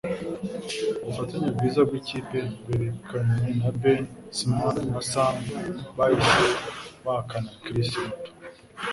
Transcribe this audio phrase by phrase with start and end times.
[1.03, 4.01] Ubufatanye bwiza bwikipe bwerekanwe na Ben,
[4.37, 5.35] Simon na Sam
[5.97, 6.45] bahise
[7.03, 8.29] bahakana Chris muto.